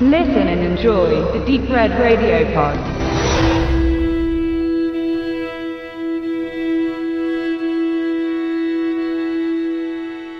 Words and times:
Listen 0.00 0.48
and 0.48 0.60
enjoy 0.60 1.22
the 1.32 1.38
Deep 1.46 1.70
Red 1.70 1.92
Radio 1.92 2.44
Pod. 2.52 2.76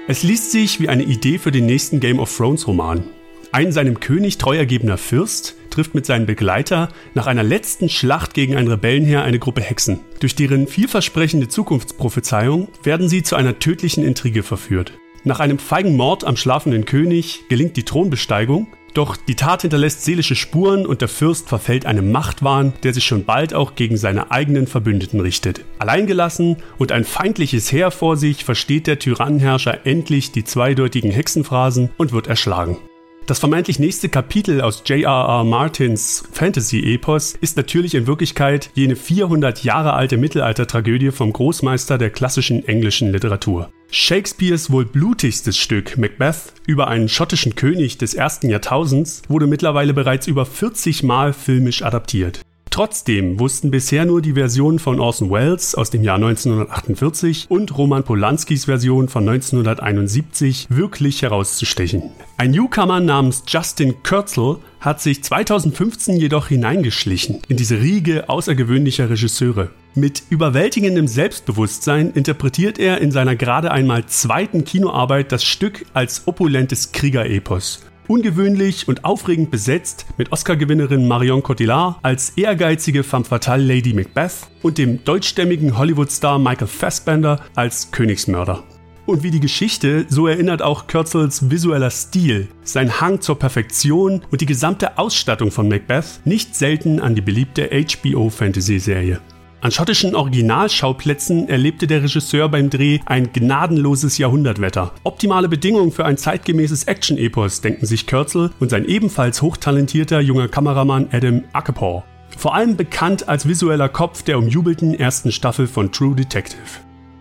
Es 0.09 0.25
liest 0.25 0.51
sich 0.51 0.81
wie 0.81 0.89
eine 0.89 1.05
Idee 1.05 1.39
für 1.39 1.53
den 1.53 1.67
nächsten 1.67 2.01
Game 2.01 2.19
of 2.19 2.37
Thrones 2.37 2.67
Roman. 2.67 3.05
Ein 3.53 3.71
seinem 3.71 4.01
König 4.01 4.39
treu 4.39 4.57
ergebener 4.57 4.99
Fürst 4.99 5.55
trifft 5.71 5.95
mit 5.95 6.05
seinem 6.05 6.27
Begleiter 6.27 6.89
nach 7.15 7.29
einer 7.29 7.45
letzten 7.45 7.89
Schlacht 7.89 8.35
gegen 8.35 8.57
ein 8.57 8.67
Rebellenheer 8.67 9.23
eine 9.23 9.39
Gruppe 9.39 9.61
Hexen. 9.61 10.01
Durch 10.19 10.35
deren 10.35 10.67
vielversprechende 10.67 11.47
Zukunftsprophezeiung 11.47 12.67
werden 12.83 13.09
sie 13.09 13.23
zu 13.23 13.37
einer 13.37 13.61
tödlichen 13.61 14.03
Intrige 14.03 14.43
verführt. 14.43 14.95
Nach 15.23 15.39
einem 15.39 15.61
feigen 15.61 15.95
Mord 15.95 16.25
am 16.25 16.37
schlafenden 16.37 16.87
König 16.87 17.45
gelingt 17.49 17.77
die 17.77 17.85
Thronbesteigung, 17.85 18.67
doch 18.95 19.17
die 19.17 19.35
Tat 19.35 19.63
hinterlässt 19.63 20.05
seelische 20.05 20.37
Spuren 20.37 20.87
und 20.87 21.01
der 21.01 21.09
Fürst 21.09 21.49
verfällt 21.49 21.85
einem 21.85 22.13
Machtwahn, 22.13 22.73
der 22.83 22.95
sich 22.95 23.05
schon 23.05 23.25
bald 23.25 23.53
auch 23.53 23.75
gegen 23.75 23.97
seine 23.97 24.31
eigenen 24.31 24.67
Verbündeten 24.67 25.21
richtet. 25.21 25.65
Alleingelassen 25.79 26.57
und 26.79 26.93
ein 26.93 27.05
feindliches 27.05 27.71
Heer 27.73 27.91
vor 27.91 28.17
sich 28.17 28.45
versteht 28.45 28.87
der 28.87 28.99
Tyrannenherrscher 28.99 29.87
endlich 29.87 30.33
die 30.33 30.45
zweideutigen 30.45 31.11
Hexenphrasen 31.11 31.91
und 31.99 32.13
wird 32.13 32.29
erschlagen. 32.29 32.79
Das 33.27 33.39
vermeintlich 33.39 33.79
nächste 33.79 34.11
Kapitel 34.11 34.61
aus 34.61 34.83
J.R.R. 34.85 35.45
Martins 35.45 36.25
Fantasy-Epos 36.31 37.37
ist 37.41 37.57
natürlich 37.57 37.95
in 37.95 38.07
Wirklichkeit 38.07 38.69
jene 38.75 38.97
400 38.97 39.65
Jahre 39.65 39.95
alte 39.95 40.19
Mittelalter-Tragödie 40.19 41.11
vom 41.11 41.33
Großmeister 41.33 41.97
der 41.97 42.11
klassischen 42.11 42.69
englischen 42.69 43.13
Literatur. 43.13 43.71
Shakespeares 43.91 44.71
wohl 44.71 44.85
blutigstes 44.85 45.57
Stück 45.57 45.97
Macbeth 45.97 46.53
über 46.67 46.89
einen 46.89 47.09
schottischen 47.09 47.55
König 47.55 47.97
des 47.97 48.13
ersten 48.13 48.51
Jahrtausends 48.51 49.23
wurde 49.29 49.47
mittlerweile 49.47 49.95
bereits 49.95 50.27
über 50.27 50.45
40 50.45 51.03
Mal 51.03 51.33
filmisch 51.33 51.81
adaptiert. 51.81 52.43
Trotzdem 52.75 53.39
wussten 53.39 53.71
bisher 53.71 54.05
nur 54.05 54.21
die 54.21 54.33
Versionen 54.33 54.81
von 54.81 54.99
Orson 54.99 55.31
Welles 55.31 55.77
aus 55.77 55.91
dem 55.91 56.03
Jahr 56.03 56.17
1948 56.17 57.47
und 57.49 57.79
Roman 57.79 58.03
Polanskis 58.03 58.65
Version 58.65 59.09
von 59.09 59.29
1971 59.29 60.67
wirklich 60.71 61.23
herauszustechen. 61.23 62.11
Ein 62.37 62.51
Newcomer 62.51 62.99
namens 62.99 63.45
Justin 63.47 64.03
Kurzel 64.03 64.57
hat 64.81 65.01
sich 65.01 65.23
2015 65.23 66.17
jedoch 66.17 66.49
hineingeschlichen 66.49 67.43
in 67.47 67.57
diese 67.57 67.81
Riege 67.81 68.29
außergewöhnlicher 68.29 69.09
Regisseure. 69.09 69.71
Mit 69.95 70.25
überwältigendem 70.31 71.07
Selbstbewusstsein 71.07 72.11
interpretiert 72.11 72.81
er 72.81 73.01
in 73.01 73.13
seiner 73.13 73.37
gerade 73.37 73.71
einmal 73.71 74.07
zweiten 74.07 74.65
Kinoarbeit 74.65 75.31
das 75.31 75.45
Stück 75.45 75.87
als 75.95 76.27
opulentes 76.27 76.91
Kriegerepos. 76.91 77.83
Ungewöhnlich 78.07 78.87
und 78.87 79.07
aufregend 79.07 79.51
besetzt 79.51 80.05
mit 80.19 80.31
Oscar-Gewinnerin 80.31 81.09
Marion 81.09 81.43
Cotillard 81.43 81.97
als 82.03 82.31
ehrgeizige 82.37 83.03
femme 83.03 83.25
fatale 83.25 83.65
Lady 83.65 83.95
Macbeth 83.95 84.49
und 84.63 84.77
dem 84.77 85.03
deutschstämmigen 85.05 85.79
Hollywood-Star 85.79 86.39
Michael 86.39 86.67
Fassbender 86.67 87.41
als 87.55 87.91
Königsmörder. 87.93 88.63
Und 89.07 89.23
wie 89.23 89.31
die 89.31 89.41
Geschichte, 89.41 90.05
so 90.09 90.27
erinnert 90.27 90.61
auch 90.61 90.87
Kürzels 90.87 91.51
visueller 91.51 91.91
Stil, 91.91 92.49
sein 92.63 93.01
Hang 93.01 93.23
zur 93.23 93.39
Perfektion 93.39 94.23
und 94.31 94.41
die 94.41 94.47
gesamte 94.47 94.99
Ausstattung 94.99 95.51
von 95.51 95.69
Macbeth 95.69 96.21
nicht 96.27 96.55
selten 96.55 97.01
an 97.01 97.15
die 97.15 97.23
beliebte 97.23 97.71
HBO-Fantasy-Serie. 97.71 99.21
An 99.65 99.71
schottischen 99.71 100.15
Originalschauplätzen 100.15 101.49
erlebte 101.49 101.87
der 101.87 102.03
Regisseur 102.03 102.51
beim 102.51 102.69
Dreh 102.69 102.99
ein 103.07 103.33
gnadenloses 103.33 104.19
Jahrhundertwetter. 104.19 104.93
Optimale 105.05 105.49
Bedingungen 105.49 105.91
für 105.91 106.05
ein 106.05 106.19
zeitgemäßes 106.19 106.85
Action-Epos, 106.85 107.63
denken 107.63 107.87
sich 107.87 108.07
Kürzel 108.07 108.51
und 108.61 108.69
sein 108.69 108.85
ebenfalls 108.85 109.41
hochtalentierter 109.41 110.21
junger 110.21 110.49
Kameramann 110.49 111.09
Adam 111.13 111.45
Ackepaw. 111.55 112.03
Vor 112.37 112.55
allem 112.55 112.77
bekannt 112.77 113.27
als 113.27 113.49
visueller 113.49 113.89
Kopf 113.89 114.23
der 114.23 114.37
umjubelten 114.37 114.93
ersten 114.93 115.33
Staffel 115.33 115.67
von 115.67 115.91
True 115.91 116.15
Detective. 116.15 116.61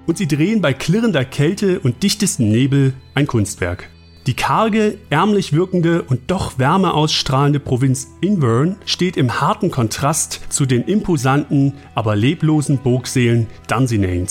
Und 0.06 0.18
sie 0.18 0.28
drehen 0.28 0.60
bei 0.60 0.74
klirrender 0.74 1.24
Kälte 1.24 1.80
und 1.80 2.04
dichtestem 2.04 2.50
Nebel 2.50 2.92
ein 3.16 3.26
Kunstwerk. 3.26 3.88
Die 4.26 4.36
karge, 4.36 4.98
ärmlich 5.10 5.52
wirkende 5.52 6.02
und 6.02 6.32
doch 6.32 6.58
Wärme 6.58 6.94
ausstrahlende 6.94 7.60
Provinz 7.60 8.08
Invern 8.22 8.78
steht 8.86 9.18
im 9.18 9.42
harten 9.42 9.70
Kontrast 9.70 10.40
zu 10.48 10.66
den 10.66 10.84
imposanten, 10.84 11.74
aber 11.94 12.16
leblosen 12.16 12.78
Burgseelen 12.78 13.48
Dunsinane. 13.68 14.28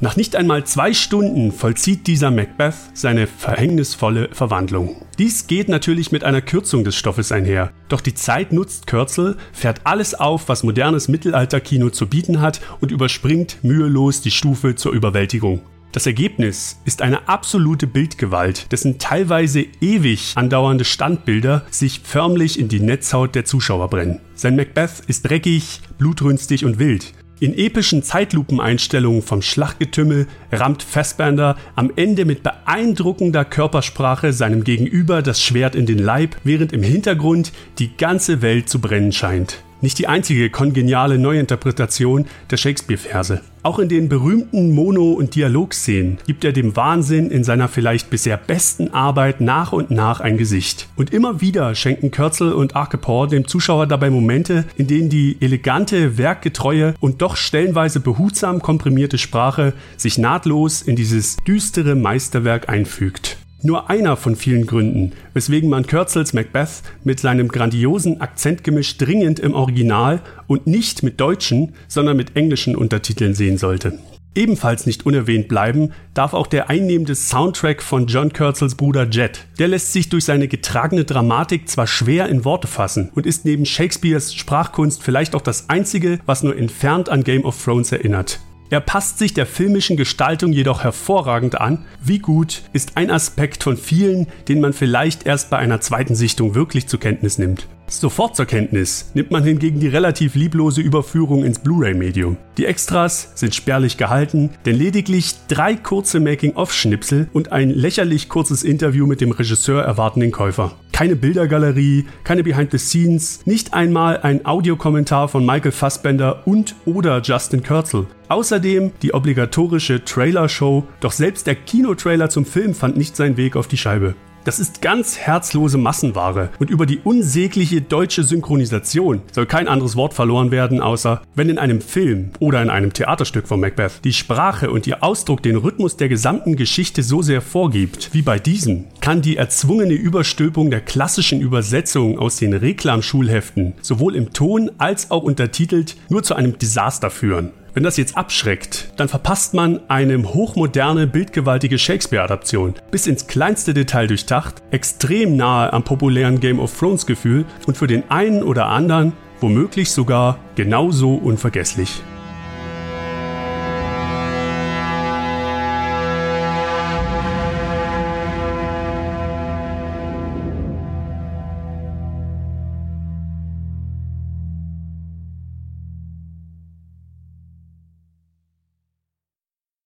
Nach 0.00 0.16
nicht 0.16 0.34
einmal 0.34 0.64
zwei 0.64 0.92
Stunden 0.92 1.52
vollzieht 1.52 2.06
dieser 2.06 2.30
Macbeth 2.32 2.74
seine 2.94 3.26
verhängnisvolle 3.26 4.28
Verwandlung. 4.32 5.04
Dies 5.18 5.46
geht 5.46 5.68
natürlich 5.68 6.10
mit 6.10 6.22
einer 6.24 6.40
Kürzung 6.40 6.82
des 6.82 6.96
Stoffes 6.96 7.30
einher, 7.30 7.72
doch 7.88 8.00
die 8.00 8.14
Zeit 8.14 8.52
nutzt 8.52 8.86
Kürzel, 8.86 9.36
fährt 9.52 9.80
alles 9.84 10.14
auf, 10.14 10.48
was 10.48 10.64
modernes 10.64 11.08
Mittelalterkino 11.08 11.90
zu 11.90 12.08
bieten 12.08 12.40
hat 12.40 12.60
und 12.80 12.90
überspringt 12.90 13.58
mühelos 13.62 14.20
die 14.20 14.30
Stufe 14.30 14.74
zur 14.74 14.92
Überwältigung. 14.92 15.62
Das 15.92 16.06
Ergebnis 16.06 16.80
ist 16.84 17.00
eine 17.00 17.28
absolute 17.28 17.86
Bildgewalt, 17.86 18.70
dessen 18.72 18.98
teilweise 18.98 19.64
ewig 19.80 20.32
andauernde 20.34 20.84
Standbilder 20.84 21.64
sich 21.70 22.00
förmlich 22.04 22.58
in 22.58 22.68
die 22.68 22.80
Netzhaut 22.80 23.34
der 23.34 23.46
Zuschauer 23.46 23.88
brennen. 23.88 24.20
Sein 24.34 24.54
Macbeth 24.54 25.02
ist 25.06 25.28
dreckig, 25.28 25.80
blutrünstig 25.96 26.66
und 26.66 26.78
wild. 26.78 27.14
In 27.40 27.56
epischen 27.56 28.02
Zeitlupeneinstellungen 28.02 29.22
vom 29.22 29.42
Schlachtgetümmel 29.42 30.26
rammt 30.52 30.82
Fassbender 30.82 31.56
am 31.76 31.92
Ende 31.94 32.24
mit 32.24 32.42
beeindruckender 32.42 33.44
Körpersprache 33.44 34.32
seinem 34.32 34.64
Gegenüber 34.64 35.22
das 35.22 35.40
Schwert 35.40 35.74
in 35.74 35.86
den 35.86 35.98
Leib, 35.98 36.36
während 36.44 36.72
im 36.72 36.82
Hintergrund 36.82 37.52
die 37.78 37.96
ganze 37.96 38.42
Welt 38.42 38.68
zu 38.68 38.80
brennen 38.80 39.12
scheint. 39.12 39.62
Nicht 39.80 39.98
die 39.98 40.08
einzige 40.08 40.50
kongeniale 40.50 41.18
Neuinterpretation 41.18 42.26
der 42.50 42.56
Shakespeare-Verse. 42.56 43.42
Auch 43.62 43.78
in 43.78 43.88
den 43.88 44.08
berühmten 44.08 44.74
Mono- 44.74 45.12
und 45.12 45.36
Dialogszenen 45.36 46.18
gibt 46.26 46.44
er 46.44 46.52
dem 46.52 46.74
Wahnsinn 46.74 47.30
in 47.30 47.44
seiner 47.44 47.68
vielleicht 47.68 48.10
bisher 48.10 48.36
besten 48.36 48.92
Arbeit 48.92 49.40
nach 49.40 49.72
und 49.72 49.92
nach 49.92 50.18
ein 50.20 50.36
Gesicht. 50.36 50.88
Und 50.96 51.12
immer 51.12 51.40
wieder 51.40 51.76
schenken 51.76 52.10
Kürzel 52.10 52.52
und 52.52 52.74
Arkepaw 52.74 53.28
dem 53.28 53.46
Zuschauer 53.46 53.86
dabei 53.86 54.10
Momente, 54.10 54.64
in 54.76 54.88
denen 54.88 55.10
die 55.10 55.36
elegante, 55.40 56.18
werkgetreue 56.18 56.94
und 56.98 57.22
doch 57.22 57.36
stellenweise 57.36 58.00
behutsam 58.00 58.60
komprimierte 58.62 59.18
Sprache 59.18 59.74
sich 59.96 60.18
nahtlos 60.18 60.82
in 60.82 60.96
dieses 60.96 61.36
düstere 61.46 61.94
Meisterwerk 61.94 62.68
einfügt. 62.68 63.38
Nur 63.60 63.90
einer 63.90 64.16
von 64.16 64.36
vielen 64.36 64.66
Gründen, 64.66 65.12
weswegen 65.34 65.68
man 65.68 65.86
Kürzels 65.86 66.32
Macbeth 66.32 66.82
mit 67.02 67.18
seinem 67.18 67.48
grandiosen 67.48 68.20
Akzentgemisch 68.20 68.98
dringend 68.98 69.40
im 69.40 69.52
Original 69.52 70.20
und 70.46 70.68
nicht 70.68 71.02
mit 71.02 71.20
deutschen, 71.20 71.74
sondern 71.88 72.16
mit 72.16 72.36
englischen 72.36 72.76
Untertiteln 72.76 73.34
sehen 73.34 73.58
sollte. 73.58 73.98
Ebenfalls 74.36 74.86
nicht 74.86 75.04
unerwähnt 75.06 75.48
bleiben 75.48 75.90
darf 76.14 76.34
auch 76.34 76.46
der 76.46 76.70
einnehmende 76.70 77.16
Soundtrack 77.16 77.82
von 77.82 78.06
John 78.06 78.32
Kurtzels 78.32 78.76
Bruder 78.76 79.08
Jet. 79.10 79.46
Der 79.58 79.66
lässt 79.66 79.92
sich 79.92 80.08
durch 80.08 80.24
seine 80.24 80.46
getragene 80.46 81.04
Dramatik 81.04 81.68
zwar 81.68 81.88
schwer 81.88 82.28
in 82.28 82.44
Worte 82.44 82.68
fassen 82.68 83.10
und 83.16 83.26
ist 83.26 83.44
neben 83.44 83.66
Shakespeares 83.66 84.34
Sprachkunst 84.34 85.02
vielleicht 85.02 85.34
auch 85.34 85.40
das 85.40 85.68
einzige, 85.68 86.20
was 86.26 86.44
nur 86.44 86.56
entfernt 86.56 87.08
an 87.08 87.24
Game 87.24 87.44
of 87.44 87.60
Thrones 87.60 87.90
erinnert. 87.90 88.38
Er 88.70 88.80
passt 88.80 89.18
sich 89.18 89.32
der 89.32 89.46
filmischen 89.46 89.96
Gestaltung 89.96 90.52
jedoch 90.52 90.84
hervorragend 90.84 91.58
an. 91.58 91.86
Wie 92.02 92.18
gut 92.18 92.62
ist 92.74 92.96
ein 92.96 93.10
Aspekt 93.10 93.62
von 93.62 93.78
vielen, 93.78 94.26
den 94.48 94.60
man 94.60 94.74
vielleicht 94.74 95.24
erst 95.26 95.48
bei 95.48 95.56
einer 95.56 95.80
zweiten 95.80 96.14
Sichtung 96.14 96.54
wirklich 96.54 96.86
zur 96.86 97.00
Kenntnis 97.00 97.38
nimmt. 97.38 97.66
Sofort 97.90 98.36
zur 98.36 98.46
Kenntnis 98.46 99.10
nimmt 99.14 99.30
man 99.30 99.42
hingegen 99.42 99.80
die 99.80 99.88
relativ 99.88 100.34
lieblose 100.34 100.80
Überführung 100.80 101.44
ins 101.44 101.58
Blu-ray-Medium. 101.58 102.36
Die 102.58 102.66
Extras 102.66 103.32
sind 103.34 103.54
spärlich 103.54 103.96
gehalten, 103.96 104.50
denn 104.66 104.76
lediglich 104.76 105.34
drei 105.48 105.74
kurze 105.74 106.20
Making-of-Schnipsel 106.20 107.28
und 107.32 107.52
ein 107.52 107.70
lächerlich 107.70 108.28
kurzes 108.28 108.62
Interview 108.62 109.06
mit 109.06 109.20
dem 109.20 109.32
Regisseur 109.32 109.82
erwarten 109.82 110.20
den 110.20 110.32
Käufer. 110.32 110.72
Keine 110.92 111.16
Bildergalerie, 111.16 112.06
keine 112.24 112.42
Behind 112.42 112.72
the 112.72 112.78
Scenes, 112.78 113.46
nicht 113.46 113.72
einmal 113.72 114.18
ein 114.20 114.44
Audiokommentar 114.44 115.28
von 115.28 115.46
Michael 115.46 115.72
Fassbender 115.72 116.46
und 116.46 116.74
oder 116.84 117.22
Justin 117.22 117.62
Kurzel. 117.62 118.06
Außerdem 118.28 118.92
die 119.00 119.14
obligatorische 119.14 120.04
Trailer-Show, 120.04 120.84
doch 121.00 121.12
selbst 121.12 121.46
der 121.46 121.54
Kinotrailer 121.54 122.28
zum 122.28 122.44
Film 122.44 122.74
fand 122.74 122.96
nicht 122.96 123.16
seinen 123.16 123.36
Weg 123.36 123.56
auf 123.56 123.68
die 123.68 123.76
Scheibe. 123.76 124.14
Das 124.44 124.58
ist 124.58 124.80
ganz 124.80 125.18
herzlose 125.18 125.78
Massenware 125.78 126.50
und 126.58 126.70
über 126.70 126.86
die 126.86 127.00
unsägliche 127.00 127.82
deutsche 127.82 128.22
Synchronisation 128.22 129.20
soll 129.32 129.46
kein 129.46 129.68
anderes 129.68 129.96
Wort 129.96 130.14
verloren 130.14 130.50
werden, 130.50 130.80
außer 130.80 131.22
wenn 131.34 131.50
in 131.50 131.58
einem 131.58 131.80
Film 131.80 132.30
oder 132.38 132.62
in 132.62 132.70
einem 132.70 132.92
Theaterstück 132.92 133.48
von 133.48 133.60
Macbeth 133.60 134.00
die 134.04 134.12
Sprache 134.12 134.70
und 134.70 134.86
ihr 134.86 135.02
Ausdruck 135.02 135.42
den 135.42 135.56
Rhythmus 135.56 135.96
der 135.96 136.08
gesamten 136.08 136.56
Geschichte 136.56 137.02
so 137.02 137.20
sehr 137.20 137.42
vorgibt, 137.42 138.10
wie 138.14 138.22
bei 138.22 138.38
diesem, 138.38 138.84
kann 139.00 139.22
die 139.22 139.36
erzwungene 139.36 139.94
Überstülpung 139.94 140.70
der 140.70 140.80
klassischen 140.80 141.40
Übersetzung 141.40 142.18
aus 142.18 142.36
den 142.36 142.54
Reklamschulheften 142.54 143.74
sowohl 143.82 144.14
im 144.16 144.32
Ton 144.32 144.70
als 144.78 145.10
auch 145.10 145.24
untertitelt 145.24 145.96
nur 146.08 146.22
zu 146.22 146.34
einem 146.34 146.58
Desaster 146.58 147.10
führen. 147.10 147.50
Wenn 147.74 147.82
das 147.82 147.96
jetzt 147.96 148.16
abschreckt, 148.16 148.92
dann 148.96 149.08
verpasst 149.08 149.54
man 149.54 149.80
eine 149.88 150.22
hochmoderne, 150.22 151.06
bildgewaltige 151.06 151.78
Shakespeare-Adaption, 151.78 152.74
bis 152.90 153.06
ins 153.06 153.26
kleinste 153.26 153.74
Detail 153.74 154.06
durchdacht, 154.06 154.62
extrem 154.70 155.36
nahe 155.36 155.72
am 155.72 155.84
populären 155.84 156.40
Game 156.40 156.58
of 156.58 156.76
Thrones-Gefühl 156.76 157.44
und 157.66 157.76
für 157.76 157.86
den 157.86 158.10
einen 158.10 158.42
oder 158.42 158.66
anderen 158.66 159.12
womöglich 159.40 159.90
sogar 159.90 160.38
genauso 160.56 161.14
unvergesslich. 161.14 162.02